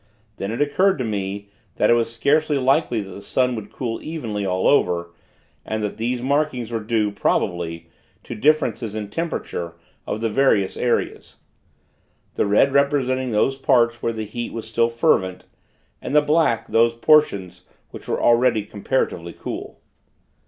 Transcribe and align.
Then 0.37 0.49
it 0.51 0.59
occurred 0.63 0.97
to 0.97 1.03
me, 1.03 1.49
that 1.75 1.91
it 1.91 1.93
was 1.93 2.11
scarcely 2.11 2.57
likely 2.57 3.01
that 3.01 3.11
the 3.11 3.21
sun 3.21 3.53
would 3.55 3.71
cool 3.71 4.01
evenly 4.01 4.43
all 4.43 4.67
over; 4.67 5.11
and 5.63 5.83
that 5.83 5.97
these 5.97 6.23
markings 6.23 6.71
were 6.71 6.79
due, 6.79 7.11
probably, 7.11 7.85
to 8.23 8.33
differences 8.33 8.95
in 8.95 9.11
temperature 9.11 9.73
of 10.07 10.19
the 10.19 10.27
various 10.27 10.75
areas; 10.75 11.37
the 12.33 12.47
red 12.47 12.73
representing 12.73 13.29
those 13.29 13.57
parts 13.57 14.01
where 14.01 14.11
the 14.11 14.25
heat 14.25 14.51
was 14.51 14.67
still 14.67 14.89
fervent, 14.89 15.45
and 16.01 16.15
the 16.15 16.21
black 16.23 16.69
those 16.69 16.95
portions 16.95 17.65
which 17.91 18.07
were 18.07 18.19
already 18.23 18.65
comparatively 18.65 19.33
cool. 19.33 19.81